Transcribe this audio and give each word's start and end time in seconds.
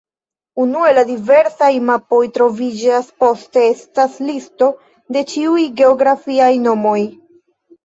Unue 0.61 0.93
la 0.97 1.01
diversaj 1.09 1.69
mapoj 1.89 2.21
troviĝas, 2.37 3.13
poste 3.25 3.67
estas 3.75 4.17
listo 4.31 4.73
de 5.19 5.25
ĉiuj 5.35 5.69
geografiaj 5.85 6.51
nomoj. 6.67 6.99